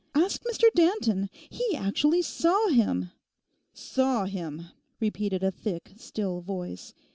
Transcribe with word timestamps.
'Ask 0.15 0.41
Mr 0.45 0.63
Danton—he 0.73 1.75
actually 1.75 2.23
saw 2.23 2.69
him.' 2.69 3.11
'"Saw 3.71 4.25
him,"' 4.25 4.69
repeated 4.99 5.43
a 5.43 5.51
thick, 5.51 5.93
still 5.95 6.41
voice. 6.41 6.95